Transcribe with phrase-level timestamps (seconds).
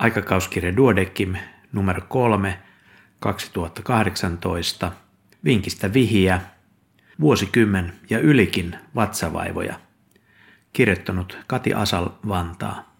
[0.00, 1.34] aikakauskirja Duodekim
[1.72, 2.58] numero 3
[3.18, 4.92] 2018,
[5.44, 6.40] vinkistä vihiä,
[7.20, 9.80] vuosikymmen ja ylikin vatsavaivoja.
[10.72, 12.94] Kirjoittanut Kati Asal Vantaa.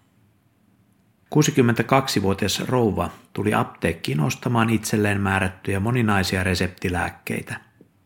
[1.35, 7.55] 62-vuotias rouva tuli apteekkiin ostamaan itselleen määrättyjä moninaisia reseptilääkkeitä.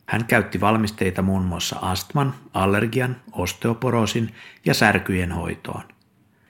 [0.05, 4.35] Hän käytti valmisteita muun muassa astman, allergian, osteoporosin
[4.65, 5.94] ja särkyjen hoitoon.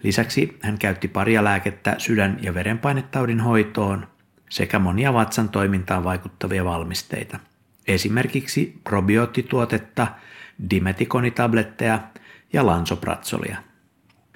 [0.06, 4.08] Lisäksi hän käytti paria lääkettä sydän- ja verenpainetaudin hoitoon
[4.50, 7.40] sekä monia vatsan toimintaan vaikuttavia valmisteita.
[7.88, 10.08] Esimerkiksi probioottituotetta,
[10.70, 12.00] dimetikonitabletteja
[12.54, 13.58] ja lansopratsolia.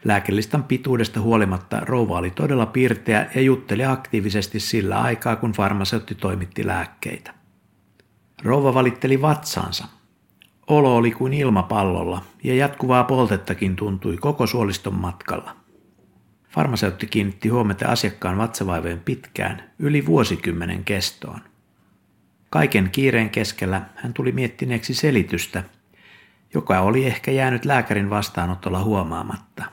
[0.05, 6.67] Lääkelistan pituudesta huolimatta rouva oli todella pirteä ja jutteli aktiivisesti sillä aikaa, kun farmaseutti toimitti
[6.67, 7.33] lääkkeitä.
[8.43, 9.85] Rouva valitteli vatsaansa.
[10.67, 15.58] Olo oli kuin ilmapallolla ja jatkuvaa poltettakin tuntui koko suoliston matkalla.
[16.49, 21.41] Farmaseutti kiinnitti huomiota asiakkaan vatsavaivojen pitkään, yli vuosikymmenen kestoon.
[22.49, 25.63] Kaiken kiireen keskellä hän tuli miettineeksi selitystä,
[26.53, 29.65] joka oli ehkä jäänyt lääkärin vastaanotolla huomaamatta.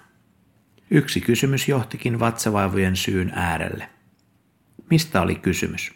[0.91, 3.91] Yksi kysymys johtikin vatsavaivojen syyn äärelle.
[4.91, 5.95] Mistä oli kysymys?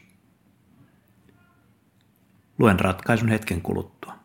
[2.58, 4.16] Luen ratkaisun hetken kuluttua.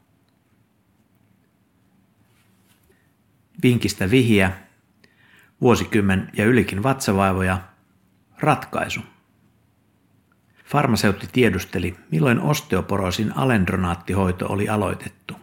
[3.64, 4.52] Vinkistä vihiä,
[5.62, 7.58] vuosikymmen ja ylikin vatsavaivoja,
[8.40, 9.02] ratkaisu.
[10.66, 15.34] Farmaseutti tiedusteli, milloin osteoporoosin alendronaattihoito oli aloitettu.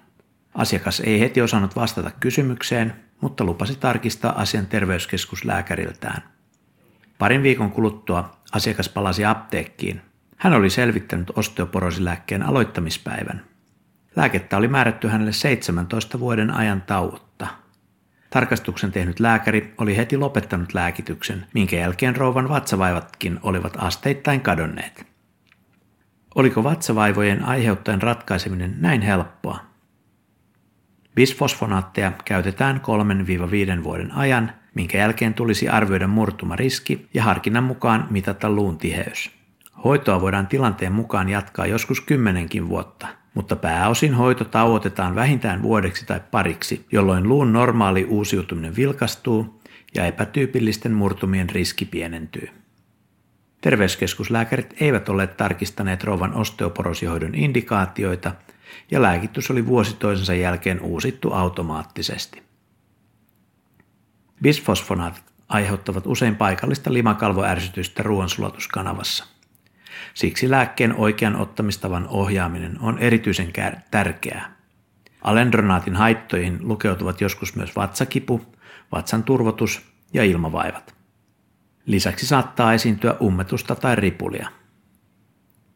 [0.54, 6.22] Asiakas ei heti osannut vastata kysymykseen, mutta lupasi tarkistaa asian terveyskeskuslääkäriltään.
[7.18, 10.00] Parin viikon kuluttua asiakas palasi apteekkiin.
[10.36, 13.44] Hän oli selvittänyt osteoporosilääkkeen aloittamispäivän.
[14.16, 17.31] Lääkettä oli määrätty hänelle 17 vuoden ajan tauotta.
[18.32, 25.06] Tarkastuksen tehnyt lääkäri oli heti lopettanut lääkityksen, minkä jälkeen rouvan vatsavaivatkin olivat asteittain kadonneet.
[26.34, 29.60] Oliko vatsavaivojen aiheuttajan ratkaiseminen näin helppoa?
[31.14, 32.80] Bisfosfonaatteja käytetään
[33.80, 39.30] 3-5 vuoden ajan, minkä jälkeen tulisi arvioida murtumariski ja harkinnan mukaan mitata luun tiheys.
[39.84, 46.20] Hoitoa voidaan tilanteen mukaan jatkaa joskus kymmenenkin vuotta, mutta pääosin hoito tauotetaan vähintään vuodeksi tai
[46.30, 49.62] pariksi, jolloin luun normaali uusiutuminen vilkastuu
[49.94, 52.48] ja epätyypillisten murtumien riski pienentyy.
[53.60, 58.32] Terveyskeskuslääkärit eivät ole tarkistaneet rouvan osteoporosihoidon indikaatioita
[58.90, 62.42] ja lääkitys oli vuosi toisensa jälkeen uusittu automaattisesti.
[64.42, 69.26] Bisfosfonaatit aiheuttavat usein paikallista limakalvoärsytystä ruoansulatuskanavassa.
[70.14, 73.52] Siksi lääkkeen oikean ottamistavan ohjaaminen on erityisen
[73.90, 74.56] tärkeää.
[75.24, 78.40] Alendronaatin haittoihin lukeutuvat joskus myös vatsakipu,
[78.92, 79.82] vatsan turvotus
[80.12, 80.94] ja ilmavaivat.
[81.86, 84.48] Lisäksi saattaa esiintyä ummetusta tai ripulia.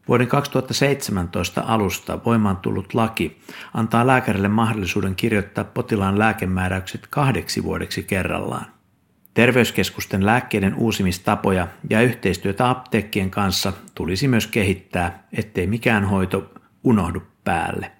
[0.07, 3.41] Vuoden 2017 alusta voimaan tullut laki
[3.73, 8.76] antaa lääkärille mahdollisuuden kirjoittaa potilaan lääkemääräykset kahdeksi vuodeksi kerrallaan.
[9.37, 16.53] Terveyskeskusten lääkkeiden uusimistapoja ja yhteistyötä apteekkien kanssa tulisi myös kehittää, ettei mikään hoito
[16.83, 17.91] unohdu päälle.